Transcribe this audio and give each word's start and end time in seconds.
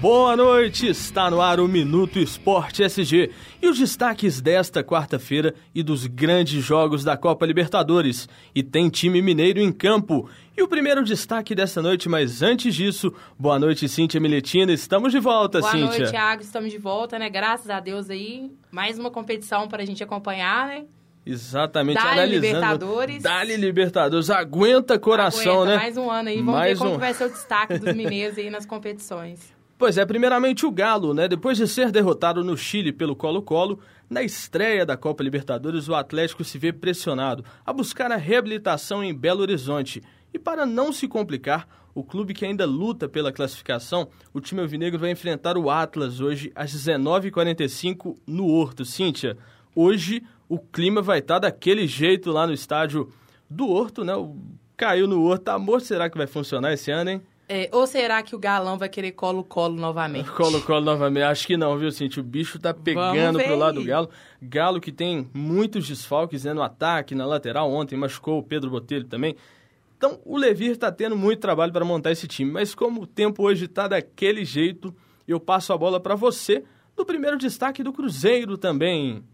Boa 0.00 0.36
noite, 0.36 0.86
está 0.86 1.28
no 1.28 1.40
ar 1.40 1.58
o 1.58 1.66
Minuto 1.66 2.20
Esporte 2.20 2.84
SG 2.84 3.32
e 3.60 3.68
os 3.68 3.76
destaques 3.76 4.40
desta 4.40 4.84
quarta-feira 4.84 5.52
e 5.74 5.82
dos 5.82 6.06
grandes 6.06 6.62
jogos 6.62 7.02
da 7.02 7.16
Copa 7.16 7.44
Libertadores. 7.44 8.28
E 8.54 8.62
tem 8.62 8.88
time 8.88 9.20
mineiro 9.20 9.58
em 9.58 9.72
campo. 9.72 10.30
E 10.56 10.62
o 10.62 10.68
primeiro 10.68 11.02
destaque 11.02 11.52
desta 11.52 11.82
noite, 11.82 12.08
mas 12.08 12.42
antes 12.42 12.76
disso, 12.76 13.12
boa 13.36 13.58
noite, 13.58 13.88
Cíntia 13.88 14.20
Miletina, 14.20 14.72
estamos 14.72 15.10
de 15.10 15.18
volta, 15.18 15.58
boa 15.58 15.72
Cíntia. 15.72 15.86
Boa 15.88 15.98
noite, 15.98 16.10
Thiago, 16.12 16.42
estamos 16.42 16.70
de 16.70 16.78
volta, 16.78 17.18
né? 17.18 17.28
Graças 17.28 17.68
a 17.68 17.80
Deus 17.80 18.08
aí, 18.08 18.52
mais 18.70 19.00
uma 19.00 19.10
competição 19.10 19.66
para 19.66 19.82
a 19.82 19.86
gente 19.86 20.04
acompanhar, 20.04 20.68
né? 20.68 20.84
Exatamente, 21.26 21.96
Dali 21.96 22.10
analisando. 22.10 22.46
Libertadores. 22.46 23.22
Dali 23.24 23.56
Libertadores, 23.56 24.30
aguenta 24.30 24.96
coração, 24.96 25.62
aguenta, 25.62 25.72
né? 25.72 25.76
Mais 25.76 25.96
um 25.96 26.08
ano 26.08 26.28
aí, 26.28 26.36
vamos 26.36 26.54
mais 26.54 26.78
ver 26.78 26.84
como 26.84 26.94
um... 26.94 26.98
vai 26.98 27.12
ser 27.12 27.24
o 27.24 27.30
destaque 27.30 27.78
dos 27.80 27.92
mineiros 27.96 28.38
aí 28.38 28.48
nas 28.48 28.64
competições. 28.64 29.57
Pois 29.78 29.96
é, 29.96 30.04
primeiramente 30.04 30.66
o 30.66 30.72
Galo, 30.72 31.14
né? 31.14 31.28
Depois 31.28 31.56
de 31.56 31.68
ser 31.68 31.92
derrotado 31.92 32.42
no 32.42 32.56
Chile 32.56 32.92
pelo 32.92 33.14
Colo-Colo, 33.14 33.78
na 34.10 34.24
estreia 34.24 34.84
da 34.84 34.96
Copa 34.96 35.22
Libertadores, 35.22 35.88
o 35.88 35.94
Atlético 35.94 36.42
se 36.42 36.58
vê 36.58 36.72
pressionado 36.72 37.44
a 37.64 37.72
buscar 37.72 38.10
a 38.10 38.16
reabilitação 38.16 39.04
em 39.04 39.14
Belo 39.14 39.42
Horizonte. 39.42 40.02
E 40.34 40.38
para 40.38 40.66
não 40.66 40.92
se 40.92 41.06
complicar, 41.06 41.68
o 41.94 42.02
clube 42.02 42.34
que 42.34 42.44
ainda 42.44 42.66
luta 42.66 43.08
pela 43.08 43.30
classificação, 43.30 44.08
o 44.34 44.40
time 44.40 44.60
alvinegro 44.60 44.98
vai 44.98 45.12
enfrentar 45.12 45.56
o 45.56 45.70
Atlas 45.70 46.20
hoje 46.20 46.50
às 46.56 46.74
19h45 46.74 48.16
no 48.26 48.48
Horto. 48.48 48.84
Cíntia, 48.84 49.38
hoje 49.76 50.24
o 50.48 50.58
clima 50.58 51.00
vai 51.00 51.20
estar 51.20 51.38
daquele 51.38 51.86
jeito 51.86 52.32
lá 52.32 52.48
no 52.48 52.52
estádio 52.52 53.12
do 53.48 53.68
Horto, 53.68 54.04
né? 54.04 54.14
Caiu 54.76 55.06
no 55.06 55.22
Horto, 55.22 55.44
tá 55.44 55.56
morto, 55.56 55.86
será 55.86 56.10
que 56.10 56.18
vai 56.18 56.26
funcionar 56.26 56.72
esse 56.72 56.90
ano, 56.90 57.10
hein? 57.10 57.22
É, 57.48 57.70
ou 57.72 57.86
será 57.86 58.22
que 58.22 58.36
o 58.36 58.38
Galão 58.38 58.76
vai 58.76 58.90
querer 58.90 59.12
colo-colo 59.12 59.74
novamente? 59.74 60.28
Colo-colo 60.32 60.82
novamente. 60.82 61.22
Acho 61.22 61.46
que 61.46 61.56
não, 61.56 61.78
viu, 61.78 61.90
Cintia? 61.90 62.22
O 62.22 62.26
bicho 62.26 62.58
tá 62.58 62.74
pegando 62.74 63.38
pro 63.38 63.56
lado 63.56 63.80
do 63.80 63.86
Galo. 63.86 64.10
Galo 64.42 64.80
que 64.80 64.92
tem 64.92 65.30
muitos 65.32 65.88
desfalques 65.88 66.44
né, 66.44 66.52
no 66.52 66.62
ataque, 66.62 67.14
na 67.14 67.24
lateral. 67.24 67.72
Ontem 67.72 67.96
machucou 67.96 68.38
o 68.38 68.42
Pedro 68.42 68.68
Botelho 68.68 69.04
também. 69.04 69.34
Então, 69.96 70.20
o 70.24 70.36
Levir 70.36 70.76
tá 70.76 70.92
tendo 70.92 71.16
muito 71.16 71.40
trabalho 71.40 71.72
para 71.72 71.84
montar 71.84 72.12
esse 72.12 72.28
time. 72.28 72.50
Mas 72.50 72.74
como 72.74 73.02
o 73.02 73.06
tempo 73.06 73.42
hoje 73.42 73.66
tá 73.66 73.88
daquele 73.88 74.44
jeito, 74.44 74.94
eu 75.26 75.40
passo 75.40 75.72
a 75.72 75.78
bola 75.78 75.98
para 75.98 76.14
você 76.14 76.62
do 76.94 77.04
primeiro 77.04 77.38
destaque 77.38 77.82
do 77.82 77.92
Cruzeiro 77.92 78.58
também. 78.58 79.24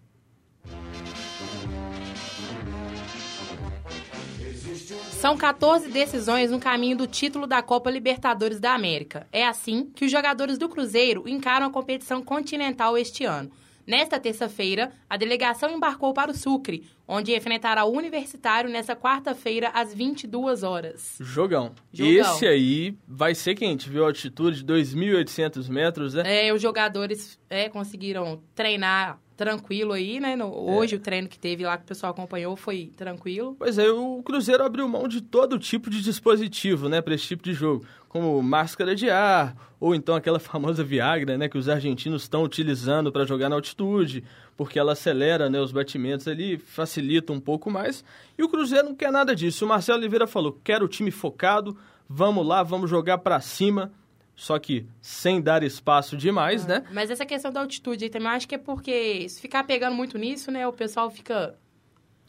São 5.25 5.39
14 5.39 5.89
decisões 5.89 6.51
no 6.51 6.61
caminho 6.61 6.99
do 6.99 7.07
título 7.07 7.47
da 7.47 7.63
Copa 7.63 7.91
Libertadores 7.91 8.61
da 8.61 8.75
América. 8.75 9.27
É 9.33 9.47
assim 9.47 9.91
que 9.97 10.05
os 10.05 10.11
jogadores 10.11 10.59
do 10.59 10.69
Cruzeiro 10.69 11.27
encaram 11.27 11.65
a 11.65 11.71
competição 11.71 12.23
continental 12.23 12.95
este 12.99 13.25
ano. 13.25 13.51
Nesta 13.87 14.21
terça-feira, 14.21 14.93
a 15.09 15.17
delegação 15.17 15.71
embarcou 15.71 16.13
para 16.13 16.31
o 16.31 16.35
Sucre, 16.35 16.87
onde 17.09 17.35
enfrentará 17.35 17.87
o 17.87 17.97
Universitário 17.97 18.69
nesta 18.69 18.95
quarta-feira 18.95 19.71
às 19.71 19.95
22 19.95 20.63
horas. 20.63 21.17
Jogão. 21.19 21.75
Jogão. 21.91 22.13
Esse 22.13 22.47
aí 22.47 22.95
vai 23.09 23.35
ser 23.35 23.55
quente, 23.55 23.89
viu? 23.89 24.05
Altitude 24.05 24.63
de 24.63 24.71
2.800 24.71 25.71
metros, 25.71 26.13
né? 26.13 26.49
É, 26.49 26.53
os 26.53 26.61
jogadores 26.61 27.39
é, 27.49 27.71
conseguiram 27.71 28.43
treinar 28.55 29.19
tranquilo 29.37 29.93
aí, 29.93 30.21
né? 30.21 30.37
No, 30.37 30.47
hoje 30.47 30.95
é. 30.95 30.99
o 30.99 31.01
treino 31.01 31.29
que 31.29 31.39
teve 31.39 31.65
lá 31.65 31.77
que 31.77 31.85
o 31.85 31.87
pessoal 31.87 32.13
acompanhou 32.13 32.57
foi 32.57 32.91
tranquilo. 32.97 33.57
Pois 33.59 33.79
é, 33.79 33.91
o 33.91 34.23
Cruzeiro 34.23 34.65
abriu 34.65 34.89
mão 34.89 35.09
de 35.09 35.21
todo 35.21 35.59
tipo 35.59 35.91
de 35.91 36.03
dispositivo, 36.03 36.89
né, 36.89 37.01
para 37.01 37.15
esse 37.15 37.27
tipo 37.27 37.43
de 37.43 37.53
jogo, 37.53 37.85
como 38.09 38.41
máscara 38.43 38.95
de 38.95 39.11
ar 39.11 39.57
ou 39.85 39.95
então 39.95 40.15
aquela 40.15 40.39
famosa 40.41 40.83
Viagra, 40.83 41.37
né, 41.37 41.47
que 41.47 41.59
os 41.59 41.69
argentinos 41.69 42.23
estão 42.23 42.43
utilizando 42.43 43.13
para 43.13 43.27
jogar 43.27 43.51
na 43.51 43.57
altitude, 43.57 44.25
porque 44.57 44.79
ela 44.79 44.93
acelera, 44.93 45.51
né, 45.51 45.61
os 45.61 45.73
batimentos 45.73 46.27
ali, 46.27 46.57
facilita 46.57 47.35
um 47.35 47.41
pouco 47.41 47.71
mais. 47.71 48.03
E 48.39 48.43
o 48.43 48.49
Cruzeiro 48.49 48.89
não 48.89 48.95
quer 48.95 49.13
nada 49.13 49.37
disso. 49.37 49.65
O 49.65 49.69
Marcelo 49.69 49.99
Oliveira 49.99 50.27
falou: 50.27 50.59
"Quero 50.65 50.87
o 50.87 50.89
time 50.89 51.11
focado, 51.11 51.77
vamos 52.09 52.47
lá, 52.47 52.63
vamos 52.63 52.89
jogar 52.89 53.19
para 53.19 53.41
cima" 53.41 53.93
só 54.37 54.59
que 54.59 54.87
sem 55.01 55.41
dar 55.41 55.63
espaço 55.63 56.17
demais, 56.17 56.65
ah, 56.65 56.69
né? 56.81 56.85
Mas 56.93 57.11
essa 57.11 57.25
questão 57.25 57.53
da 57.53 57.61
altitude 57.61 58.05
aí 58.05 58.11
também, 58.11 58.29
acho 58.29 58.49
que 58.49 58.55
é 58.55 58.59
porque 58.59 59.29
se 59.29 59.41
ficar 59.41 59.65
pegando 59.65 59.95
muito 59.95 60.19
nisso, 60.19 60.51
né, 60.51 60.67
o 60.67 60.73
pessoal 60.73 61.11
fica 61.11 61.57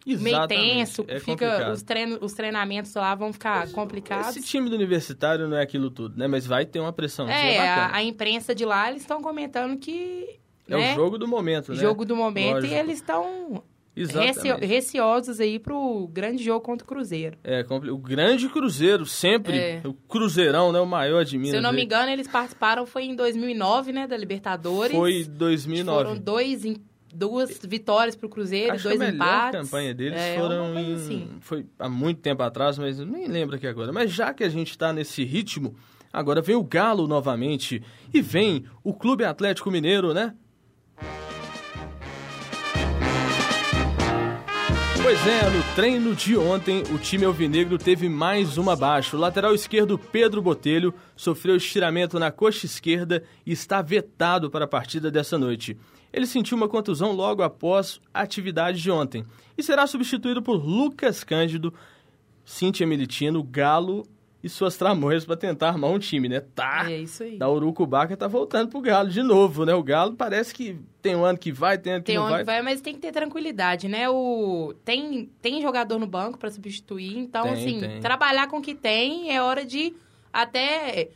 Exatamente. 0.06 0.24
meio 0.24 0.48
tenso, 0.48 1.06
é 1.08 1.20
fica 1.20 1.72
os, 1.72 1.82
treino, 1.82 2.20
os 2.22 2.34
treinamentos 2.34 2.94
lá 2.94 3.16
vão 3.16 3.34
ficar 3.34 3.68
complicados. 3.72 4.38
Esse 4.38 4.46
time 4.46 4.70
do 4.70 4.76
universitário 4.76 5.48
não 5.48 5.58
é 5.58 5.64
aquilo 5.64 5.90
tudo, 5.90 6.16
né? 6.16 6.28
Mas 6.28 6.46
vai 6.46 6.66
ter 6.66 6.80
uma 6.80 6.94
pressão. 6.94 7.28
É, 7.28 7.68
a, 7.68 7.96
a, 7.96 8.04
imprensa 8.04 8.54
de 8.54 8.64
lá, 8.64 8.90
eles 8.90 9.02
estão 9.02 9.22
comentando 9.22 9.78
que... 9.78 10.40
É 10.68 10.78
né? 10.78 10.94
o 10.94 10.96
jogo 10.96 11.18
do 11.18 11.28
momento, 11.28 11.74
né? 11.74 11.78
Jogo 11.80 12.06
do 12.06 12.16
momento 12.16 12.56
Lógico. 12.56 12.74
e 12.74 12.78
eles 12.78 12.98
estão 12.98 13.64
Exatamente. 13.96 14.66
receosos 14.66 15.40
aí 15.40 15.58
pro 15.58 16.08
grande 16.12 16.44
jogo 16.44 16.60
contra 16.60 16.84
o 16.84 16.88
Cruzeiro. 16.88 17.38
É, 17.44 17.66
o 17.70 17.98
grande 17.98 18.50
Cruzeiro, 18.50 19.06
sempre. 19.06 19.58
É. 19.58 19.82
O 19.86 19.94
Cruzeirão, 19.94 20.72
né? 20.72 20.80
O 20.80 20.86
maior 20.86 21.24
de 21.24 21.38
Minas. 21.38 21.52
Se 21.52 21.58
eu 21.58 21.62
não 21.62 21.72
me 21.72 21.84
engano, 21.84 22.12
eles 22.12 22.28
participaram, 22.28 22.86
foi 22.86 23.06
em 23.06 23.16
2009, 23.16 23.94
né? 23.94 24.06
Da 24.06 24.18
Libertadores. 24.18 24.96
Foi 24.96 25.24
2009. 25.24 26.04
Foram 26.04 26.20
dois, 26.20 26.64
duas 27.14 27.58
vitórias 27.64 28.16
pro 28.16 28.28
Cruzeiro, 28.28 28.74
Acho 28.74 28.84
dois 28.84 29.00
que 29.00 29.06
a 29.06 29.10
empates. 29.10 29.60
A 29.60 29.64
campanha 29.64 29.94
deles 29.94 30.20
é, 30.20 30.38
foram 30.38 30.78
em... 30.78 30.94
Assim. 30.96 31.30
Foi 31.40 31.66
há 31.80 31.88
muito 31.88 32.20
tempo 32.20 32.44
atrás, 32.44 32.78
mas 32.78 33.00
eu 33.00 33.06
nem 33.06 33.28
lembro 33.28 33.56
aqui 33.56 33.66
agora. 33.66 33.94
Mas 33.94 34.12
já 34.12 34.34
que 34.34 34.44
a 34.44 34.50
gente 34.50 34.78
tá 34.78 34.92
nesse 34.92 35.24
ritmo, 35.24 35.76
agora 36.12 36.42
vem 36.42 36.56
o 36.56 36.64
Galo 36.64 37.08
novamente. 37.08 37.82
E 38.14 38.22
vem 38.22 38.66
o 38.84 38.94
Clube 38.94 39.24
Atlético 39.24 39.72
Mineiro, 39.72 40.14
né? 40.14 40.36
Pois 45.06 45.28
é, 45.28 45.48
no 45.52 45.76
treino 45.76 46.16
de 46.16 46.36
ontem, 46.36 46.82
o 46.92 46.98
time 46.98 47.26
alvinegro 47.26 47.78
teve 47.78 48.10
mais 48.10 48.58
uma 48.58 48.76
baixa. 48.76 49.16
O 49.16 49.20
lateral 49.20 49.54
esquerdo 49.54 50.00
Pedro 50.00 50.42
Botelho 50.42 50.92
sofreu 51.16 51.56
estiramento 51.56 52.18
na 52.18 52.32
coxa 52.32 52.66
esquerda 52.66 53.24
e 53.46 53.52
está 53.52 53.84
vetado 53.84 54.50
para 54.50 54.66
a 54.66 54.68
partida 54.68 55.12
dessa 55.12 55.38
noite. 55.38 55.78
Ele 56.12 56.26
sentiu 56.26 56.58
uma 56.58 56.68
contusão 56.68 57.12
logo 57.12 57.44
após 57.44 58.02
a 58.12 58.22
atividade 58.22 58.82
de 58.82 58.90
ontem 58.90 59.24
e 59.56 59.62
será 59.62 59.86
substituído 59.86 60.42
por 60.42 60.56
Lucas 60.56 61.24
Cândido, 61.24 61.72
Cíntia 62.44 62.88
Militino, 62.88 63.44
Galo 63.44 64.08
e 64.46 64.50
suas 64.50 64.78
tramões 64.78 65.26
para 65.26 65.36
tentar 65.36 65.70
armar 65.70 65.90
um 65.90 65.98
time, 65.98 66.30
né? 66.30 66.40
Tá. 66.40 66.86
É 66.88 67.00
isso 67.00 67.24
aí. 67.24 67.36
Da 67.36 67.50
Urucubaca 67.50 68.16
tá 68.16 68.28
voltando 68.28 68.70
pro 68.70 68.80
Galo 68.80 69.10
de 69.10 69.24
novo, 69.24 69.66
né? 69.66 69.74
O 69.74 69.82
Galo 69.82 70.14
parece 70.14 70.54
que 70.54 70.80
tem 71.02 71.16
um 71.16 71.26
ano 71.26 71.36
que 71.36 71.52
vai, 71.52 71.80
tem 71.80 71.94
ano 71.94 72.04
que 72.04 72.12
tem 72.12 72.16
não 72.16 72.28
um 72.28 72.30
vai. 72.30 72.34
Tem 72.34 72.42
ano 72.42 72.46
que 72.46 72.52
vai, 72.52 72.62
mas 72.62 72.80
tem 72.80 72.94
que 72.94 73.00
ter 73.00 73.12
tranquilidade, 73.12 73.88
né? 73.88 74.08
O 74.08 74.76
tem 74.86 75.32
tem 75.42 75.60
jogador 75.64 75.98
no 75.98 76.06
banco 76.06 76.38
para 76.38 76.52
substituir, 76.52 77.18
então 77.18 77.42
tem, 77.42 77.54
assim, 77.54 77.80
tem. 77.80 78.00
trabalhar 78.02 78.46
com 78.46 78.60
o 78.60 78.62
que 78.62 78.76
tem 78.76 79.36
é 79.36 79.42
hora 79.42 79.66
de 79.66 79.96
até 80.32 81.10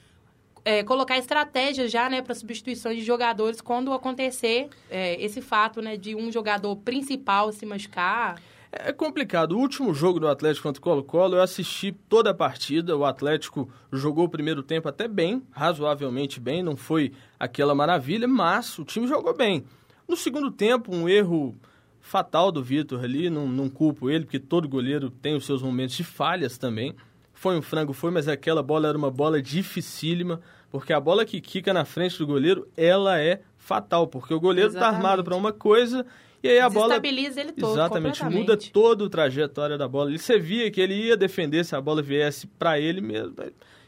é, 0.66 0.81
colocar 0.81 1.16
estratégias 1.16 1.91
já, 1.91 2.09
né, 2.09 2.23
para 2.23 2.34
substituição 2.34 2.91
de 2.91 3.01
jogadores 3.01 3.62
quando 3.62 3.94
acontecer 3.94 4.69
é, 4.89 5.23
esse 5.23 5.39
fato, 5.39 5.84
né, 5.84 5.97
de 5.97 6.16
um 6.16 6.31
jogador 6.31 6.75
principal 6.78 7.51
se 7.51 7.63
machucar. 7.63 8.41
É 8.72 8.94
complicado. 8.94 9.53
O 9.53 9.59
último 9.59 9.94
jogo 9.94 10.19
do 10.19 10.28
Atlético 10.28 10.68
contra 10.68 10.80
o 10.80 10.84
Colo-Colo, 10.84 11.35
eu 11.35 11.41
assisti 11.41 11.91
toda 12.07 12.30
a 12.30 12.34
partida. 12.34 12.96
O 12.96 13.03
Atlético 13.03 13.69
jogou 13.91 14.25
o 14.25 14.30
primeiro 14.30 14.62
tempo 14.62 14.88
até 14.88 15.07
bem, 15.07 15.41
razoavelmente 15.52 16.40
bem, 16.40 16.62
não 16.62 16.75
foi 16.75 17.12
aquela 17.40 17.74
maravilha, 17.74 18.28
mas 18.28 18.78
o 18.78 18.85
time 18.85 19.07
jogou 19.07 19.35
bem. 19.35 19.66
No 20.07 20.16
segundo 20.16 20.52
tempo, 20.52 20.96
um 20.96 21.09
erro 21.09 21.56
fatal 22.00 22.52
do 22.52 22.63
Vitor 22.63 23.03
ali, 23.03 23.30
não, 23.30 23.47
não 23.47 23.69
culpo 23.69 24.09
ele, 24.09 24.25
porque 24.25 24.40
todo 24.40 24.69
goleiro 24.69 25.09
tem 25.09 25.36
os 25.36 25.46
seus 25.46 25.62
momentos 25.62 25.96
de 25.96 26.03
falhas 26.03 26.57
também. 26.57 26.95
Foi 27.33 27.57
um 27.57 27.62
frango, 27.62 27.94
foi, 27.94 28.12
mas 28.12 28.27
aquela 28.27 28.62
bola 28.62 28.88
era 28.88 28.98
uma 28.98 29.12
bola 29.12 29.42
dificílima, 29.42 30.42
porque 30.69 30.94
a 30.94 31.00
bola 31.00 31.25
que 31.25 31.42
quica 31.42 31.74
na 31.74 31.86
frente 31.86 32.18
do 32.19 32.27
goleiro, 32.27 32.68
ela 32.77 33.19
é 33.19 33.42
fatal, 33.57 34.07
porque 34.07 34.33
o 34.33 34.39
goleiro 34.39 34.71
está 34.71 34.88
armado 34.88 35.24
para 35.24 35.36
uma 35.36 35.51
coisa 35.54 36.06
e 36.41 36.50
aí 36.50 36.59
a 36.59 36.69
bola. 36.69 37.00
Desestabiliza 37.00 37.41
ele 37.41 37.51
todo. 37.51 37.74
Exatamente, 37.74 38.24
muda 38.25 38.57
toda 38.57 39.06
a 39.06 39.09
trajetória 39.09 39.77
da 39.77 39.88
bola. 39.88 40.12
E 40.12 40.18
você 40.18 40.39
via 40.39 40.71
que 40.71 40.80
ele 40.80 40.94
ia 40.94 41.18
defender 41.18 41.65
se 41.65 41.75
a 41.75 41.81
bola 41.81 42.01
viesse 42.01 42.47
para 42.47 42.80
ele 42.80 43.01
mesmo. 43.01 43.36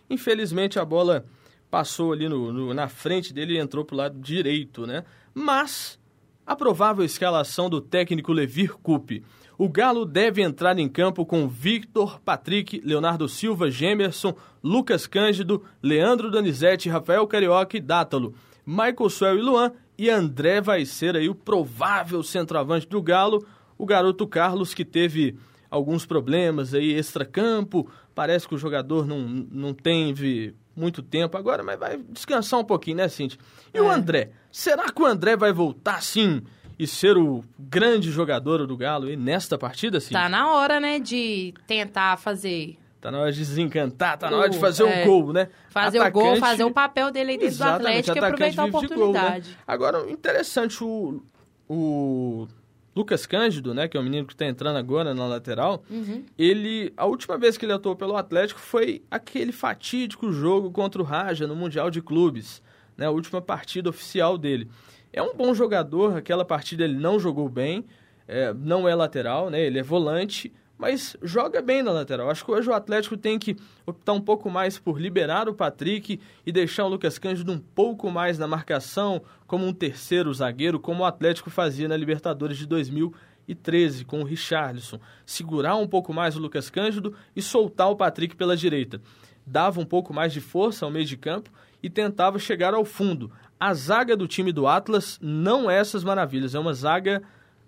Infelizmente 0.09 0.77
a 0.77 0.85
bola 0.85 1.25
passou 1.69 2.11
ali 2.11 2.27
no, 2.27 2.51
no, 2.51 2.73
na 2.73 2.89
frente 2.89 3.33
dele 3.33 3.53
e 3.53 3.57
entrou 3.57 3.85
pro 3.85 3.95
lado 3.95 4.19
direito, 4.19 4.85
né? 4.85 5.05
Mas 5.33 5.97
a 6.45 6.55
provável 6.55 7.05
escalação 7.05 7.69
do 7.69 7.79
técnico 7.79 8.33
Levir 8.33 8.73
Coupe. 8.83 9.23
O 9.57 9.69
Galo 9.69 10.05
deve 10.05 10.41
entrar 10.41 10.77
em 10.79 10.89
campo 10.89 11.25
com 11.25 11.47
Victor, 11.47 12.19
Patrick, 12.19 12.81
Leonardo 12.83 13.29
Silva, 13.29 13.69
Gemerson, 13.69 14.35
Lucas 14.61 15.05
Cândido, 15.05 15.63
Leandro 15.81 16.31
Donizete, 16.31 16.89
Rafael 16.89 17.25
Carioca 17.27 17.77
e 17.77 17.79
Dátalo. 17.79 18.33
Michael 18.65 19.09
Suel 19.09 19.37
e 19.37 19.41
Luan 19.41 19.71
e 20.03 20.09
André 20.09 20.61
vai 20.61 20.83
ser 20.85 21.15
aí 21.15 21.29
o 21.29 21.35
provável 21.35 22.23
centroavante 22.23 22.87
do 22.87 23.01
Galo, 23.01 23.45
o 23.77 23.85
garoto 23.85 24.25
Carlos 24.27 24.73
que 24.73 24.83
teve 24.83 25.37
alguns 25.69 26.05
problemas 26.05 26.73
aí 26.73 26.91
extracampo, 26.93 27.87
parece 28.15 28.47
que 28.47 28.55
o 28.55 28.57
jogador 28.57 29.05
não, 29.05 29.19
não 29.19 29.73
teve 29.73 30.55
muito 30.75 31.01
tempo 31.03 31.37
agora, 31.37 31.61
mas 31.61 31.79
vai 31.79 31.97
descansar 32.09 32.59
um 32.59 32.63
pouquinho, 32.63 32.97
né, 32.97 33.07
Cintia? 33.07 33.39
E 33.73 33.77
É. 33.77 33.81
o 33.81 33.89
André? 33.91 34.31
Será 34.51 34.91
que 34.91 35.01
o 35.01 35.05
André 35.05 35.35
vai 35.37 35.53
voltar 35.53 36.01
sim 36.01 36.41
e 36.79 36.87
ser 36.87 37.15
o 37.15 37.43
grande 37.59 38.09
jogador 38.09 38.65
do 38.65 38.75
Galo 38.75 39.05
aí 39.07 39.15
nesta 39.15 39.57
partida, 39.57 39.99
Cintia? 39.99 40.19
Tá 40.19 40.27
na 40.29 40.51
hora, 40.53 40.79
né, 40.79 40.97
de 40.99 41.53
tentar 41.67 42.17
fazer 42.17 42.77
Tá 43.01 43.09
na 43.09 43.19
hora 43.19 43.31
de 43.31 43.39
desencantar, 43.39 44.15
tá 44.17 44.29
na 44.29 44.37
O- 44.37 44.39
hora 44.41 44.49
de 44.49 44.59
fazer 44.59 44.83
é. 44.83 45.01
o 45.03 45.05
gol, 45.07 45.33
né? 45.33 45.49
fazer 45.69 45.99
o 45.99 46.11
gol, 46.11 46.21
Atacante- 46.21 46.39
fazer 46.39 46.63
o 46.65 46.71
papel 46.71 47.09
dele 47.11 47.31
aí 47.31 47.37
dentro 47.39 47.57
do 47.57 47.63
Atlético 47.63 48.15
e 48.15 48.19
atacante 48.19 48.33
aproveitar 48.59 48.61
a 48.61 48.65
vive 48.65 48.79
de 48.79 48.87
gol, 48.93 49.11
né? 49.11 49.19
oportunidade. 49.19 49.57
Agora, 49.67 50.11
interessante, 50.11 50.83
o, 50.83 51.23
o 51.67 52.47
Lucas 52.95 53.25
Cândido, 53.25 53.73
né, 53.73 53.87
que 53.87 53.97
é 53.97 53.99
o 53.99 54.03
menino 54.03 54.27
que 54.27 54.35
tá 54.35 54.45
entrando 54.45 54.77
agora 54.77 55.13
na 55.15 55.25
lateral, 55.25 55.83
Uhum. 55.89 56.23
ele, 56.37 56.93
a 56.95 57.05
última 57.05 57.37
vez 57.39 57.57
que 57.57 57.65
ele 57.65 57.73
atuou 57.73 57.95
pelo 57.95 58.15
Atlético 58.15 58.59
foi 58.59 59.01
aquele 59.09 59.51
fatídico 59.51 60.31
jogo 60.31 60.69
contra 60.69 61.01
o 61.01 61.05
Raja 61.05 61.47
no 61.47 61.55
Mundial 61.55 61.89
de 61.89 62.01
Clubes, 62.01 62.61
né, 62.95 63.07
a 63.07 63.11
última 63.11 63.41
partida 63.41 63.89
oficial 63.89 64.37
dele. 64.37 64.69
É 65.11 65.23
um 65.23 65.33
bom 65.33 65.53
jogador, 65.55 66.17
aquela 66.17 66.45
partida 66.45 66.83
ele 66.83 66.97
não 66.97 67.19
jogou 67.19 67.49
bem, 67.49 67.83
é, 68.27 68.53
não 68.53 68.87
é 68.87 68.93
lateral, 68.93 69.49
né, 69.49 69.59
ele 69.59 69.79
é 69.79 69.83
volante, 69.83 70.53
mas 70.81 71.15
joga 71.21 71.61
bem 71.61 71.83
na 71.83 71.91
lateral. 71.91 72.27
Acho 72.27 72.43
que 72.43 72.49
hoje 72.49 72.67
o 72.67 72.73
Atlético 72.73 73.15
tem 73.15 73.37
que 73.37 73.55
optar 73.85 74.13
um 74.13 74.19
pouco 74.19 74.49
mais 74.49 74.79
por 74.79 74.99
liberar 74.99 75.47
o 75.47 75.53
Patrick 75.53 76.19
e 76.43 76.51
deixar 76.51 76.85
o 76.85 76.87
Lucas 76.87 77.19
Cândido 77.19 77.51
um 77.51 77.59
pouco 77.59 78.09
mais 78.09 78.39
na 78.39 78.47
marcação, 78.47 79.21
como 79.45 79.63
um 79.63 79.73
terceiro 79.73 80.33
zagueiro, 80.33 80.79
como 80.79 81.03
o 81.03 81.05
Atlético 81.05 81.51
fazia 81.51 81.87
na 81.87 81.95
Libertadores 81.95 82.57
de 82.57 82.65
2013 82.65 84.03
com 84.05 84.21
o 84.21 84.23
Richarlison. 84.23 84.99
Segurar 85.23 85.75
um 85.75 85.87
pouco 85.87 86.11
mais 86.11 86.35
o 86.35 86.39
Lucas 86.39 86.67
Cândido 86.67 87.15
e 87.35 87.43
soltar 87.43 87.91
o 87.91 87.95
Patrick 87.95 88.35
pela 88.35 88.57
direita. 88.57 88.99
Dava 89.45 89.79
um 89.79 89.85
pouco 89.85 90.11
mais 90.11 90.33
de 90.33 90.41
força 90.41 90.83
ao 90.83 90.91
meio 90.91 91.05
de 91.05 91.15
campo 91.15 91.51
e 91.83 91.91
tentava 91.91 92.39
chegar 92.39 92.73
ao 92.73 92.83
fundo. 92.83 93.31
A 93.59 93.71
zaga 93.75 94.17
do 94.17 94.27
time 94.27 94.51
do 94.51 94.65
Atlas 94.65 95.19
não 95.21 95.69
é 95.69 95.77
essas 95.77 96.03
maravilhas, 96.03 96.55
é 96.55 96.59
uma 96.59 96.73
zaga 96.73 97.21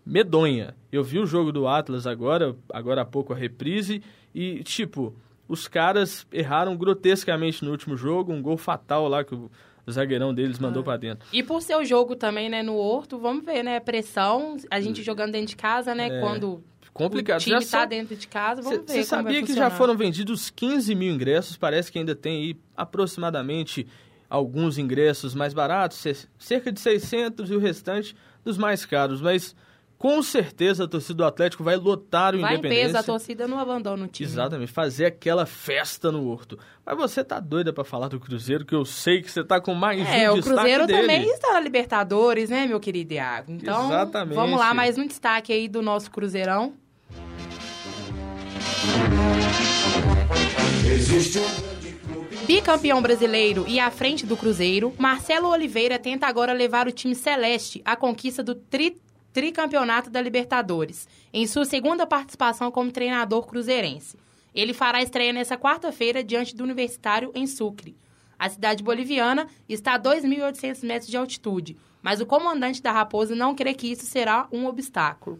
medonha. 0.05 0.75
Eu 0.91 1.03
vi 1.03 1.19
o 1.19 1.25
jogo 1.25 1.51
do 1.51 1.67
Atlas 1.67 2.05
agora, 2.07 2.55
agora 2.71 3.01
há 3.01 3.05
pouco 3.05 3.33
a 3.33 3.35
reprise, 3.35 4.01
e 4.33 4.63
tipo, 4.63 5.15
os 5.47 5.67
caras 5.67 6.25
erraram 6.31 6.75
grotescamente 6.75 7.63
no 7.63 7.71
último 7.71 7.95
jogo, 7.95 8.31
um 8.33 8.41
gol 8.41 8.57
fatal 8.57 9.07
lá 9.07 9.23
que 9.23 9.33
o 9.35 9.49
zagueirão 9.91 10.33
deles 10.33 10.59
mandou 10.59 10.81
Ah. 10.81 10.85
pra 10.85 10.97
dentro. 10.97 11.27
E 11.33 11.43
por 11.43 11.61
ser 11.61 11.75
o 11.75 11.83
jogo 11.83 12.15
também, 12.15 12.49
né, 12.49 12.63
no 12.63 12.75
Horto, 12.75 13.17
vamos 13.17 13.43
ver, 13.45 13.63
né, 13.63 13.79
pressão, 13.79 14.55
a 14.71 14.79
gente 14.79 15.03
jogando 15.03 15.31
dentro 15.33 15.47
de 15.47 15.55
casa, 15.55 15.93
né, 15.93 16.07
É, 16.07 16.19
quando 16.21 16.63
Complicado. 16.93 17.39
o 17.39 17.43
time 17.43 17.55
Já 17.59 17.61
são- 17.61 17.79
tá 17.81 17.85
dentro 17.85 18.15
de 18.15 18.27
casa, 18.27 18.61
vamos 18.61 18.79
ver 18.79 18.87
Você 18.93 19.03
sabia 19.03 19.33
que 19.41 19.47
já 19.47 19.47
funcionar. 19.47 19.71
foram 19.71 19.97
vendidos 19.97 20.49
15 20.49 20.93
mil 20.95 21.13
ingressos? 21.13 21.57
Parece 21.57 21.91
que 21.91 21.99
ainda 21.99 22.15
tem 22.15 22.37
aí 22.43 22.55
aproximadamente 22.75 23.85
alguns 24.29 24.77
ingressos 24.77 25.35
mais 25.35 25.53
baratos, 25.53 25.97
ce- 25.97 26.27
cerca 26.39 26.71
de 26.71 26.79
600 26.79 27.51
e 27.51 27.55
o 27.55 27.59
restante 27.59 28.15
dos 28.43 28.57
mais 28.57 28.85
caros. 28.85 29.21
Mas 29.21 29.55
com 30.03 30.21
certeza 30.21 30.83
a 30.83 30.87
torcida 30.89 31.13
do 31.13 31.23
Atlético 31.23 31.63
vai 31.63 31.77
lotar 31.77 32.35
o 32.35 32.41
Vai 32.41 32.55
em 32.55 32.57
Independência. 32.57 32.87
peso, 32.87 32.97
a 32.97 33.03
torcida 33.03 33.47
não 33.47 33.57
abandona 33.57 34.03
o 34.03 34.07
time. 34.09 34.27
Exatamente, 34.27 34.69
fazer 34.69 35.05
aquela 35.05 35.45
festa 35.45 36.11
no 36.11 36.27
Horto. 36.27 36.59
Mas 36.85 36.97
você 36.97 37.23
tá 37.23 37.39
doida 37.39 37.71
pra 37.71 37.85
falar 37.85 38.09
do 38.09 38.19
Cruzeiro, 38.19 38.65
que 38.65 38.75
eu 38.75 38.83
sei 38.83 39.21
que 39.21 39.31
você 39.31 39.45
tá 39.45 39.61
com 39.61 39.73
mais 39.73 40.01
É, 40.05 40.29
um 40.29 40.33
o 40.33 40.35
destaque 40.41 40.57
Cruzeiro 40.57 40.87
dele. 40.87 40.99
também 40.99 41.29
está 41.29 41.53
na 41.53 41.59
Libertadores, 41.61 42.49
né, 42.49 42.65
meu 42.67 42.81
querido 42.81 43.13
Iago? 43.13 43.49
Então, 43.53 43.85
Exatamente. 43.85 44.35
vamos 44.35 44.59
lá, 44.59 44.73
mais 44.73 44.97
um 44.97 45.07
destaque 45.07 45.53
aí 45.53 45.69
do 45.69 45.81
nosso 45.81 46.11
Cruzeirão. 46.11 46.73
Bicampeão 52.45 53.01
brasileiro 53.01 53.65
e 53.67 53.79
à 53.79 53.89
frente 53.89 54.25
do 54.25 54.35
Cruzeiro, 54.35 54.93
Marcelo 54.97 55.47
Oliveira 55.49 55.97
tenta 55.97 56.27
agora 56.27 56.51
levar 56.51 56.87
o 56.87 56.91
time 56.91 57.15
celeste 57.15 57.81
à 57.85 57.95
conquista 57.95 58.43
do 58.43 58.53
tri- 58.53 58.97
tricampeonato 59.33 60.09
da 60.09 60.21
Libertadores, 60.21 61.07
em 61.33 61.47
sua 61.47 61.65
segunda 61.65 62.05
participação 62.05 62.71
como 62.71 62.91
treinador 62.91 63.47
cruzeirense. 63.47 64.17
Ele 64.53 64.73
fará 64.73 65.01
estreia 65.01 65.33
nessa 65.33 65.57
quarta-feira 65.57 66.23
diante 66.23 66.55
do 66.55 66.63
Universitário 66.63 67.31
em 67.33 67.47
Sucre. 67.47 67.97
A 68.37 68.47
cidade 68.49 68.83
boliviana 68.83 69.47
está 69.67 69.95
a 69.95 69.99
2.800 69.99 70.85
metros 70.85 71.09
de 71.09 71.17
altitude, 71.17 71.75
mas 72.01 72.21
o 72.21 72.25
comandante 72.25 72.81
da 72.81 72.91
Raposa 72.91 73.35
não 73.35 73.55
crê 73.55 73.73
que 73.73 73.91
isso 73.91 74.05
será 74.05 74.47
um 74.51 74.67
obstáculo. 74.67 75.39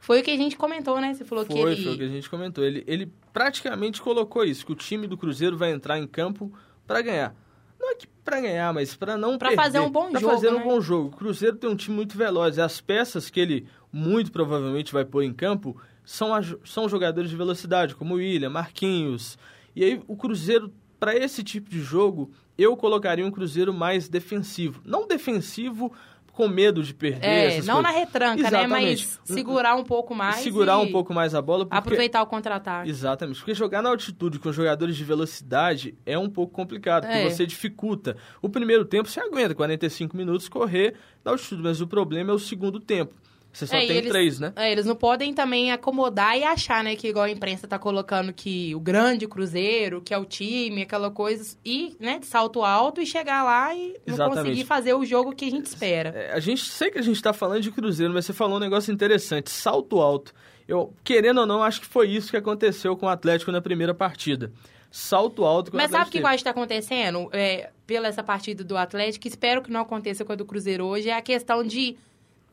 Foi 0.00 0.20
o 0.20 0.22
que 0.22 0.30
a 0.30 0.36
gente 0.36 0.56
comentou, 0.56 1.00
né? 1.00 1.12
Você 1.14 1.24
falou 1.24 1.44
que 1.44 1.52
Foi, 1.52 1.72
ele... 1.72 1.82
foi 1.82 1.94
o 1.94 1.98
que 1.98 2.04
a 2.04 2.08
gente 2.08 2.30
comentou. 2.30 2.64
Ele, 2.64 2.84
ele 2.86 3.10
praticamente 3.32 4.00
colocou 4.00 4.44
isso, 4.44 4.64
que 4.64 4.72
o 4.72 4.76
time 4.76 5.06
do 5.06 5.16
Cruzeiro 5.16 5.56
vai 5.56 5.72
entrar 5.72 5.98
em 5.98 6.06
campo 6.06 6.52
pra 6.86 7.02
ganhar. 7.02 7.34
Pra 8.24 8.40
ganhar, 8.40 8.72
mas 8.72 8.94
pra 8.94 9.16
não 9.18 9.36
Pra 9.36 9.48
perder. 9.50 9.62
fazer 9.62 9.80
um 9.80 9.90
bom 9.90 10.10
pra 10.10 10.18
jogo, 10.20 10.32
fazer 10.32 10.48
um 10.48 10.58
né? 10.58 10.64
bom 10.64 10.80
jogo. 10.80 11.08
O 11.08 11.16
Cruzeiro 11.16 11.56
tem 11.56 11.68
um 11.68 11.76
time 11.76 11.94
muito 11.94 12.16
veloz. 12.16 12.56
E 12.56 12.60
as 12.60 12.80
peças 12.80 13.28
que 13.28 13.38
ele 13.38 13.66
muito 13.92 14.32
provavelmente 14.32 14.92
vai 14.92 15.04
pôr 15.04 15.22
em 15.22 15.32
campo 15.32 15.76
são, 16.04 16.34
a- 16.34 16.40
são 16.64 16.88
jogadores 16.88 17.28
de 17.30 17.36
velocidade, 17.36 17.94
como 17.94 18.14
o 18.14 18.16
William, 18.16 18.48
Marquinhos. 18.50 19.36
E 19.76 19.84
aí 19.84 20.02
o 20.08 20.16
Cruzeiro, 20.16 20.72
pra 20.98 21.14
esse 21.14 21.42
tipo 21.44 21.68
de 21.68 21.80
jogo, 21.80 22.30
eu 22.56 22.74
colocaria 22.76 23.26
um 23.26 23.30
Cruzeiro 23.30 23.74
mais 23.74 24.08
defensivo. 24.08 24.80
Não 24.86 25.06
defensivo 25.06 25.92
com 26.34 26.48
medo 26.48 26.82
de 26.82 26.92
perder. 26.92 27.24
É, 27.24 27.62
não 27.62 27.80
na 27.80 27.90
coisas. 27.90 28.06
retranca, 28.08 28.42
né? 28.42 28.48
Exatamente. 28.48 29.06
Mas 29.06 29.20
segurar 29.36 29.76
um 29.76 29.84
pouco 29.84 30.14
mais 30.14 30.36
Segurar 30.36 30.78
um 30.78 30.90
pouco 30.90 31.14
mais 31.14 31.34
a 31.34 31.40
bola. 31.40 31.64
Porque... 31.64 31.78
aproveitar 31.78 32.22
o 32.22 32.26
contra-ataque. 32.26 32.90
Exatamente, 32.90 33.38
porque 33.38 33.54
jogar 33.54 33.80
na 33.82 33.88
altitude 33.90 34.38
com 34.40 34.52
jogadores 34.52 34.96
de 34.96 35.04
velocidade 35.04 35.96
é 36.04 36.18
um 36.18 36.28
pouco 36.28 36.52
complicado, 36.52 37.04
porque 37.04 37.18
É. 37.18 37.30
você 37.30 37.46
dificulta. 37.46 38.16
O 38.42 38.48
primeiro 38.48 38.84
tempo 38.84 39.08
você 39.08 39.20
aguenta 39.20 39.54
45 39.54 40.16
minutos 40.16 40.48
correr 40.48 40.94
na 41.24 41.30
altitude, 41.30 41.62
mas 41.62 41.80
o 41.80 41.86
problema 41.86 42.32
é 42.32 42.34
o 42.34 42.38
segundo 42.38 42.80
tempo. 42.80 43.14
Você 43.54 43.68
só 43.68 43.76
É, 43.76 43.86
tem 43.86 43.96
eles- 43.98 44.10
três, 44.10 44.40
né? 44.40 44.52
É, 44.56 44.70
eles 44.72 44.84
não 44.84 44.96
podem 44.96 45.32
também 45.32 45.70
acomodar 45.70 46.36
e 46.36 46.42
achar, 46.42 46.82
né, 46.82 46.96
que 46.96 47.06
igual 47.06 47.24
a 47.26 47.30
imprensa 47.30 47.68
tá 47.68 47.78
colocando 47.78 48.32
que 48.32 48.74
o 48.74 48.80
grande 48.80 49.28
Cruzeiro, 49.28 50.02
que 50.02 50.12
é 50.12 50.18
o 50.18 50.24
time, 50.24 50.82
aquela 50.82 51.08
coisa, 51.10 51.56
e, 51.64 51.96
né, 52.00 52.18
de 52.18 52.26
salto 52.26 52.64
alto 52.64 53.00
e 53.00 53.06
chegar 53.06 53.44
lá 53.44 53.72
e 53.72 53.94
não 54.04 54.14
Exatamente. 54.14 54.38
conseguir 54.42 54.64
fazer 54.64 54.92
o 54.94 55.04
jogo 55.04 55.32
que 55.34 55.44
a 55.44 55.50
gente 55.50 55.66
espera. 55.66 56.08
É, 56.10 56.32
a 56.32 56.40
gente 56.40 56.62
sei 56.64 56.90
que 56.90 56.98
a 56.98 57.02
gente 57.02 57.16
está 57.16 57.32
falando 57.32 57.62
de 57.62 57.70
Cruzeiro, 57.70 58.12
mas 58.12 58.26
você 58.26 58.32
falou 58.32 58.56
um 58.56 58.60
negócio 58.60 58.92
interessante, 58.92 59.50
salto 59.50 60.00
alto. 60.00 60.34
Eu, 60.66 60.92
querendo 61.04 61.38
ou 61.40 61.46
não, 61.46 61.62
acho 61.62 61.80
que 61.80 61.86
foi 61.86 62.08
isso 62.10 62.30
que 62.32 62.36
aconteceu 62.36 62.96
com 62.96 63.06
o 63.06 63.08
Atlético 63.08 63.52
na 63.52 63.60
primeira 63.62 63.94
partida. 63.94 64.50
Salto 64.90 65.44
alto 65.44 65.70
Mas 65.74 65.90
sabe 65.90 66.08
o 66.08 66.10
que 66.12 66.18
eu 66.18 66.26
acho 66.26 66.38
que 66.38 66.44
tá 66.44 66.50
acontecendo? 66.50 67.28
É, 67.32 67.70
pela 67.86 68.06
essa 68.08 68.22
partida 68.22 68.62
do 68.62 68.76
Atlético, 68.76 69.26
espero 69.26 69.60
que 69.60 69.70
não 69.70 69.80
aconteça 69.80 70.24
com 70.24 70.32
a 70.32 70.36
do 70.36 70.44
Cruzeiro 70.44 70.84
hoje, 70.86 71.08
é 71.08 71.14
a 71.16 71.20
questão 71.22 71.64
de 71.64 71.96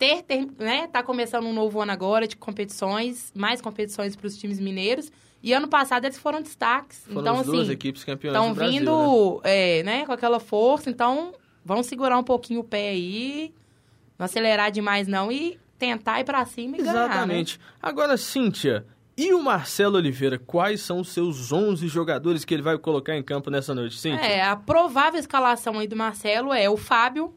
ter, 0.02 0.24
ter 0.24 0.48
né, 0.58 0.88
tá 0.88 1.04
começando 1.04 1.46
um 1.46 1.54
novo 1.54 1.80
ano 1.80 1.92
agora 1.92 2.28
de 2.28 2.36
competições, 2.36 3.32
mais 3.36 3.62
competições 3.62 4.16
para 4.16 4.26
os 4.26 4.36
times 4.36 4.60
mineiros, 4.60 5.12
e 5.44 5.54
ano 5.54 5.68
passado 5.68 6.06
eles 6.06 6.18
foram 6.18 6.42
destaques. 6.42 7.04
Foram 7.06 7.22
então, 7.22 7.40
as 7.40 7.46
duas 7.46 7.62
assim, 7.62 7.72
equipes 7.74 8.04
campeãs 8.04 8.34
estão 8.34 8.52
vindo 8.52 9.40
né? 9.44 9.80
é, 9.80 9.84
né, 9.84 10.06
com 10.08 10.12
aquela 10.12 10.40
força, 10.40 10.90
então 10.90 11.36
vamos 11.64 11.86
segurar 11.86 12.18
um 12.18 12.24
pouquinho 12.24 12.62
o 12.62 12.64
pé 12.64 12.90
aí, 12.90 13.54
não 14.18 14.26
acelerar 14.26 14.72
demais 14.72 15.08
não 15.08 15.32
e 15.32 15.60
tentar 15.78 16.20
ir 16.20 16.24
pra 16.24 16.44
cima 16.48 16.78
e 16.78 16.82
ganhar, 16.82 16.94
né? 16.94 17.06
Exatamente. 17.06 17.60
Agora, 17.80 18.18
Cíntia, 18.18 18.88
e 19.16 19.36
o 19.36 19.44
Marcelo 19.44 19.98
Oliveira? 19.98 20.40
Quais 20.40 20.82
são 20.82 21.02
os 21.02 21.10
seus 21.10 21.52
11 21.52 21.88
jogadores 21.88 22.44
que 22.44 22.56
ele 22.56 22.64
vai 22.64 22.76
colocar 22.80 23.16
em 23.16 23.22
campo 23.22 23.52
nessa 23.52 23.76
noite, 23.76 24.00
Cíntia? 24.00 24.26
É, 24.26 24.42
a 24.42 24.56
provável 24.56 25.20
escalação 25.20 25.78
aí 25.78 25.88
do 25.88 25.96
Marcelo 25.96 26.52
é 26.52 26.68
o 26.68 26.76
Fábio, 26.76 27.36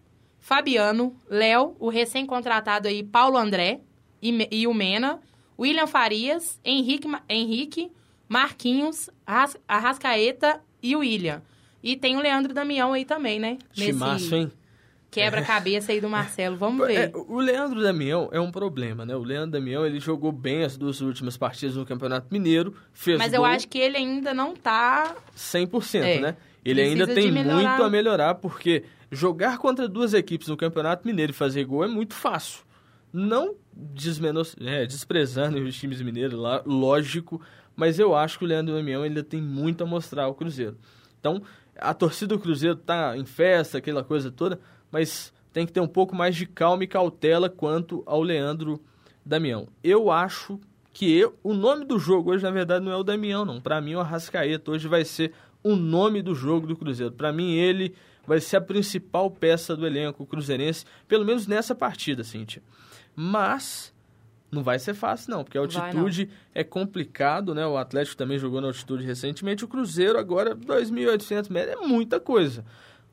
Fabiano, 0.49 1.17
Léo, 1.27 1.75
o 1.81 1.89
recém-contratado 1.89 2.87
aí 2.87 3.03
Paulo 3.03 3.39
André 3.39 3.81
e, 4.21 4.47
e 4.51 4.67
o 4.67 4.75
Mena, 4.75 5.19
William 5.59 5.87
Farias, 5.87 6.61
Henrique, 6.63 7.09
Henrique 7.27 7.91
Marquinhos, 8.29 9.09
Arras- 9.27 9.57
Arrascaeta 9.67 10.61
e 10.83 10.95
o 10.95 10.99
William. 10.99 11.41
E 11.83 11.97
tem 11.97 12.19
o 12.19 12.21
Leandro 12.21 12.53
Damião 12.53 12.93
aí 12.93 13.07
também, 13.07 13.41
né? 13.41 13.57
Timaço, 13.73 14.35
hein? 14.35 14.53
quebra-cabeça 15.11 15.93
aí 15.93 16.01
do 16.01 16.11
Marcelo. 16.11 16.57
Vamos 16.59 16.89
É, 16.91 17.07
ver. 17.07 17.13
o 17.15 17.39
Leandro 17.41 17.81
Damião 17.81 18.29
é 18.31 18.39
um 18.41 18.51
problema, 18.51 19.07
né? 19.07 19.15
O 19.17 19.23
Leandro 19.23 19.53
Damião, 19.53 19.87
ele 19.87 19.99
jogou 20.01 20.31
bem 20.33 20.63
as 20.65 20.77
duas 20.77 21.01
últimas 21.01 21.37
partidas 21.39 21.77
no 21.77 21.87
Campeonato 21.87 22.27
Mineiro, 22.31 22.75
fez 22.93 23.17
Mas 23.17 23.33
eu 23.33 23.41
gol 23.41 23.47
acho 23.47 23.67
que 23.69 23.79
ele 23.79 23.97
ainda 23.97 24.35
não 24.35 24.55
tá 24.55 25.15
100%, 25.35 26.03
É, 26.03 26.21
né? 26.21 26.37
Ele 26.65 26.81
precisa 26.81 27.05
ainda 27.05 27.15
tem 27.15 27.31
muito 27.31 27.83
a 27.83 27.91
melhorar, 27.91 28.37
porque 28.37 28.85
jogar 29.11 29.59
contra 29.59 29.89
duas 29.89 30.15
equipes 30.15 30.49
no 30.49 30.57
Campeonato 30.57 31.07
Mineiro 31.07 31.31
e 31.31 31.35
fazer 31.35 31.65
gol 31.65 31.85
é 31.85 31.89
muito 31.89 32.15
fácil. 32.15 32.65
Não 33.13 33.55
desmenos, 33.73 34.57
é, 34.61 34.87
desprezando 34.87 35.59
os 35.59 35.77
times 35.77 36.01
mineiros 36.01 36.39
lá, 36.39 36.63
lógico, 36.65 37.41
mas 37.77 37.99
eu 37.99 38.15
acho 38.15 38.39
que 38.39 38.45
o 38.45 38.49
Leandro 38.49 38.75
Damião 38.75 39.03
ainda 39.03 39.23
tem 39.23 39.41
muito 39.41 39.85
a 39.85 39.87
mostrar 39.87 40.25
ao 40.25 40.35
Cruzeiro. 40.35 40.77
Então, 41.21 41.43
a 41.77 41.93
torcida 41.93 42.35
do 42.35 42.41
Cruzeiro 42.41 42.77
tá 42.77 43.17
em 43.17 43.25
festa, 43.25 43.79
aquela 43.79 44.03
coisa 44.03 44.31
toda, 44.31 44.61
mas 44.91 45.33
tem 45.53 45.67
que 45.67 45.73
ter 45.73 45.81
um 45.81 45.89
pouco 45.89 46.15
mais 46.15 46.35
de 46.35 46.47
calma 46.47 46.85
e 46.85 46.89
cautela 46.89 47.49
quanto 47.49 48.03
ao 48.07 48.23
Leandro 48.23 48.83
Damião. 49.25 49.69
Eu 49.83 50.11
acho 50.11 50.59
que 50.93 51.13
eu, 51.17 51.37
o 51.43 51.53
nome 51.53 51.85
do 51.85 51.99
jogo 51.99 52.31
hoje, 52.31 52.45
na 52.45 52.51
verdade, 52.51 52.85
não 52.85 52.93
é 52.93 52.97
o 52.97 53.03
Damião, 53.03 53.45
não. 53.45 53.61
Para 53.61 53.81
mim, 53.81 53.95
o 53.95 54.01
Arrascaeta 54.01 54.71
hoje 54.71 54.87
vai 54.87 55.05
ser 55.05 55.33
o 55.65 55.75
nome 55.75 56.23
do 56.23 56.35
jogo 56.35 56.67
do 56.67 56.77
Cruzeiro. 56.77 57.13
Para 57.13 57.33
mim, 57.33 57.55
ele 57.55 57.95
vai 58.27 58.41
ser 58.41 58.59
a 58.59 58.61
principal 58.61 59.31
peça 59.31 59.75
do 59.75 59.87
elenco 59.87 60.27
cruzeirense, 60.27 60.85
pelo 61.09 61.25
menos 61.25 61.47
nessa 61.47 61.75
partida, 61.75 62.23
Cíntia. 62.23 62.63
Mas 63.17 63.93
não 64.53 64.63
vai 64.63 64.79
ser 64.79 64.95
fácil, 64.95 65.33
não, 65.33 65.43
porque 65.43 65.59
a 65.59 65.61
altitude 65.63 66.31
é 66.55 66.63
complicado, 66.63 67.55
né? 67.55 67.67
O 67.67 67.77
Atlético 67.77 68.17
também 68.17 68.39
jogou 68.39 68.61
na 68.61 68.69
altitude 68.69 69.05
recentemente. 69.05 69.65
O 69.65 69.69
Cruzeiro 69.69 70.19
agora, 70.19 70.55
2.800 70.55 71.51
metros, 71.51 71.83
é 71.83 71.87
muita 71.87 72.21
coisa. 72.21 72.65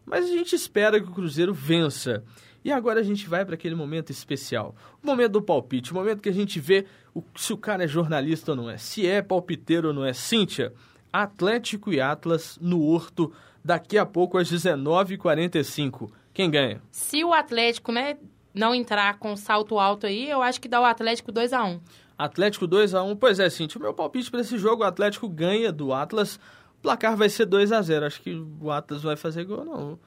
Mas 0.05 0.25
a 0.25 0.27
gente 0.27 0.53
espera 0.53 1.00
que 1.00 1.10
o 1.10 1.13
Cruzeiro 1.13 1.53
vença. 1.53 2.24
E 2.63 2.72
agora 2.72 3.00
a 3.00 3.03
gente 3.03 3.27
vai 3.27 3.43
para 3.43 3.55
aquele 3.55 3.74
momento 3.74 4.12
especial. 4.12 4.75
O 5.01 5.08
momento 5.08 5.31
do 5.31 5.41
palpite, 5.41 5.91
o 5.91 5.96
momento 5.96 6.22
que 6.22 6.29
a 6.29 6.34
gente 6.34 6.60
vê 6.60 6.86
o, 7.13 7.24
se 7.36 7.51
o 7.53 7.58
cara 7.58 7.84
é 7.84 7.88
jornalista 7.88 8.51
ou 8.51 8.58
não 8.58 8.70
é, 8.70 8.77
se 8.77 9.08
é 9.08 9.22
palpiteiro 9.22 9.88
ou 9.88 9.93
não 9.93 10.05
é. 10.05 10.13
Cíntia, 10.13 10.72
Atlético 11.12 11.91
e 11.91 12.00
Atlas 12.00 12.58
no 12.62 12.82
Horto, 12.82 13.34
daqui 13.63 13.98
a 13.98 14.06
pouco 14.06 14.38
às 14.38 14.51
19h45. 14.51 16.10
Quem 16.34 16.50
ganha? 16.50 16.82
Se 16.91 17.24
o 17.24 17.34
Atlético, 17.34 17.91
né, 17.91 18.18
não 18.53 18.74
entrar 18.74 19.18
com 19.18 19.36
salto 19.36 19.80
alto 19.80 20.06
aí, 20.06 20.30
eu 20.30 20.41
acho 20.41 20.62
que 20.62 20.68
dá 20.68 20.80
o 20.80 20.86
Atlético 20.86 21.32
2 21.32 21.53
a 21.53 21.63
1 21.63 21.80
Atlético 22.18 22.68
2 22.68 22.94
a 22.94 23.03
1 23.03 23.15
Pois 23.15 23.39
é, 23.39 23.50
Cintia, 23.50 23.80
o 23.80 23.82
meu 23.82 23.94
palpite 23.94 24.30
para 24.30 24.41
esse 24.41 24.58
jogo, 24.58 24.84
o 24.84 24.86
Atlético 24.86 25.27
ganha 25.27 25.72
do 25.72 25.94
Atlas. 25.94 26.36
O 26.77 26.82
placar 26.82 27.18
vai 27.18 27.30
ser 27.30 27.46
2 27.46 27.72
a 27.72 27.82
0 27.82 28.06
Acho 28.06 28.22
que 28.22 28.34
o 28.62 28.72
Atlas 28.72 29.01
vai 29.01 29.15
fazer 29.15 29.44
gol, 29.44 29.65
não. 29.65 30.00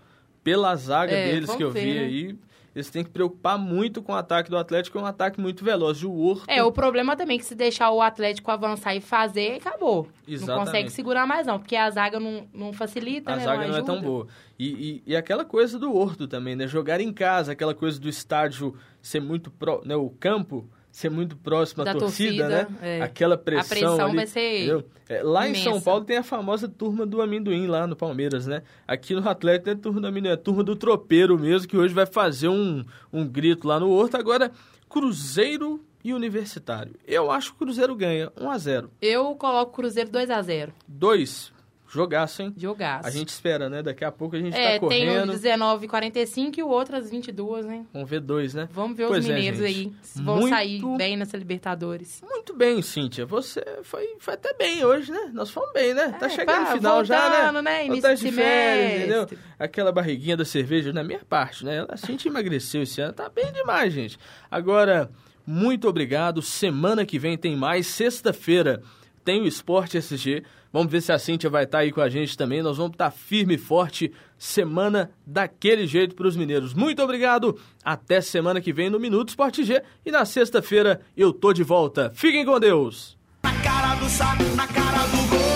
Pela 0.44 0.76
zaga 0.76 1.12
é, 1.12 1.32
deles 1.32 1.54
que 1.54 1.64
eu 1.64 1.72
ver, 1.72 1.80
vi 1.80 1.94
né? 1.94 2.00
aí, 2.00 2.38
eles 2.74 2.90
têm 2.90 3.04
que 3.04 3.10
preocupar 3.10 3.56
muito 3.56 4.02
com 4.02 4.12
o 4.12 4.14
ataque 4.16 4.50
do 4.50 4.58
Atlético, 4.58 4.98
é 4.98 5.00
um 5.00 5.06
ataque 5.06 5.40
muito 5.40 5.64
veloz. 5.64 6.02
O 6.02 6.12
Horto... 6.12 6.44
É, 6.48 6.62
o 6.62 6.72
problema 6.72 7.16
também 7.16 7.36
é 7.36 7.38
que 7.38 7.44
se 7.46 7.54
deixar 7.54 7.90
o 7.92 8.02
Atlético 8.02 8.50
avançar 8.50 8.96
e 8.96 9.00
fazer, 9.00 9.56
acabou. 9.56 10.08
Exatamente. 10.26 10.58
Não 10.58 10.64
consegue 10.64 10.90
segurar 10.90 11.26
mais 11.26 11.46
não, 11.46 11.58
porque 11.58 11.76
a 11.76 11.88
zaga 11.88 12.18
não, 12.18 12.46
não 12.52 12.72
facilita, 12.72 13.32
a 13.32 13.36
né? 13.36 13.42
A 13.42 13.44
zaga 13.44 13.62
não, 13.62 13.72
não, 13.72 13.78
é 13.78 13.82
tão 13.82 14.02
boa. 14.02 14.26
E, 14.58 14.66
e, 14.66 15.02
e, 15.06 15.16
aquela 15.16 15.44
coisa 15.44 15.78
do 15.78 15.94
Horto 15.94 16.26
também, 16.26 16.56
né? 16.56 16.66
Jogar 16.66 17.00
em 17.00 17.12
casa, 17.12 17.52
aquela 17.52 17.74
coisa 17.74 17.98
do 18.00 18.08
estádio 18.08 18.76
ser 19.00 19.20
muito... 19.20 19.50
Pro, 19.52 19.80
né? 19.84 19.94
O 19.94 20.10
campo 20.10 20.68
ser 20.94 21.10
muito 21.10 21.36
próximo 21.36 21.82
à 21.82 21.92
torcida, 21.92 22.48
torcida, 22.48 22.48
né? 22.48 22.68
É. 22.80 23.02
Aquela 23.02 23.36
pressão. 23.36 23.64
A 23.64 23.68
pressão 23.68 24.06
ali, 24.06 24.14
vai 24.14 24.26
ser. 24.28 24.84
É, 25.08 25.24
lá 25.24 25.48
imensa. 25.48 25.60
em 25.60 25.72
São 25.72 25.80
Paulo 25.80 26.04
tem 26.04 26.18
a 26.18 26.22
famosa 26.22 26.68
turma 26.68 27.04
do 27.04 27.20
amendoim 27.20 27.66
lá 27.66 27.84
no 27.84 27.96
Palmeiras, 27.96 28.46
né? 28.46 28.62
Aqui 28.86 29.12
no 29.12 29.28
Atlético 29.28 29.70
a 29.70 29.74
turma 29.74 30.00
do 30.00 30.06
amendoim, 30.06 30.30
a 30.30 30.36
turma 30.36 30.62
do 30.62 30.76
tropeiro 30.76 31.36
mesmo, 31.36 31.66
que 31.66 31.76
hoje 31.76 31.92
vai 31.92 32.06
fazer 32.06 32.46
um, 32.46 32.84
um 33.12 33.26
grito 33.26 33.66
lá 33.66 33.80
no 33.80 33.90
Horto. 33.90 34.16
Agora, 34.16 34.52
Cruzeiro 34.88 35.84
e 36.04 36.14
Universitário. 36.14 36.94
Eu 37.04 37.28
acho 37.28 37.50
que 37.50 37.56
o 37.56 37.58
Cruzeiro 37.66 37.96
ganha 37.96 38.30
1 38.40 38.48
a 38.48 38.56
0 38.56 38.90
Eu 39.02 39.34
coloco 39.34 39.72
o 39.72 39.74
Cruzeiro 39.74 40.10
2 40.10 40.30
a 40.30 40.40
0 40.40 40.72
2 40.86 41.52
Jogaço, 41.88 42.42
hein? 42.42 42.52
Jogaço. 42.56 43.06
A 43.06 43.10
gente 43.10 43.28
espera, 43.28 43.68
né? 43.68 43.82
Daqui 43.82 44.04
a 44.04 44.10
pouco 44.10 44.36
a 44.36 44.40
gente 44.40 44.56
é, 44.56 44.74
tá 44.74 44.80
correndo. 44.80 45.10
É, 45.10 45.20
tem 45.20 45.28
o 45.28 45.32
19 45.32 45.86
45 45.86 46.58
e 46.58 46.62
o 46.62 46.68
outro 46.68 46.96
às 46.96 47.10
22, 47.10 47.66
hein? 47.66 47.86
Vamos 47.92 48.10
ver 48.10 48.20
dois, 48.20 48.54
né? 48.54 48.68
Vamos 48.72 48.96
ver 48.96 49.06
pois 49.06 49.24
os 49.24 49.30
é, 49.30 49.34
mineiros 49.34 49.60
é, 49.60 49.66
aí. 49.66 49.92
Vão 50.16 50.36
Muito... 50.36 50.48
sair 50.48 50.82
bem 50.96 51.16
nessa 51.16 51.36
Libertadores. 51.36 52.22
Muito 52.28 52.54
bem, 52.54 52.82
Cíntia. 52.82 53.26
Você 53.26 53.64
foi, 53.82 54.16
foi 54.18 54.34
até 54.34 54.52
bem 54.54 54.84
hoje, 54.84 55.12
né? 55.12 55.30
Nós 55.32 55.50
fomos 55.50 55.72
bem, 55.72 55.94
né? 55.94 56.16
Tá 56.18 56.26
é, 56.26 56.30
chegando 56.30 56.60
no 56.60 56.66
final 56.76 57.04
já, 57.04 57.52
né? 57.52 57.62
né? 57.62 57.86
Início 57.86 58.16
de 58.16 58.32
férias, 58.32 58.98
entendeu? 59.00 59.38
Aquela 59.58 59.92
barriguinha 59.92 60.36
da 60.36 60.44
cerveja, 60.44 60.92
na 60.92 61.04
minha 61.04 61.20
parte, 61.20 61.64
né? 61.64 61.86
A 61.88 61.96
Cíntia 61.96 62.28
emagreceu 62.28 62.82
esse 62.82 63.00
ano. 63.00 63.12
Tá 63.12 63.28
bem 63.28 63.52
demais, 63.52 63.92
gente. 63.92 64.18
Agora, 64.50 65.10
muito 65.46 65.88
obrigado. 65.88 66.40
Semana 66.42 67.04
que 67.04 67.18
vem 67.18 67.36
tem 67.36 67.54
mais. 67.54 67.86
Sexta-feira 67.86 68.82
tem 69.24 69.40
o 69.40 69.46
Esporte 69.46 69.96
SG. 69.96 70.42
Vamos 70.72 70.90
ver 70.90 71.00
se 71.00 71.12
a 71.12 71.18
Cíntia 71.18 71.48
vai 71.48 71.64
estar 71.64 71.78
tá 71.78 71.82
aí 71.82 71.92
com 71.92 72.00
a 72.00 72.08
gente 72.08 72.36
também. 72.36 72.62
Nós 72.62 72.76
vamos 72.76 72.92
estar 72.92 73.10
tá 73.10 73.16
firme 73.16 73.54
e 73.54 73.58
forte 73.58 74.12
semana 74.36 75.10
daquele 75.26 75.86
jeito 75.86 76.14
para 76.14 76.26
os 76.26 76.36
mineiros. 76.36 76.74
Muito 76.74 77.02
obrigado. 77.02 77.58
Até 77.84 78.20
semana 78.20 78.60
que 78.60 78.72
vem 78.72 78.90
no 78.90 79.00
Minuto 79.00 79.30
Esporte 79.30 79.64
G. 79.64 79.82
E 80.04 80.10
na 80.10 80.24
sexta-feira 80.24 81.00
eu 81.16 81.32
tô 81.32 81.52
de 81.52 81.62
volta. 81.62 82.12
Fiquem 82.14 82.44
com 82.44 82.58
Deus. 82.60 83.16
Na 83.42 83.52
cara 83.62 83.94
do 83.94 84.08
saco, 84.08 84.44
na 84.56 84.66
cara 84.66 85.06
do 85.06 85.28
gol. 85.28 85.53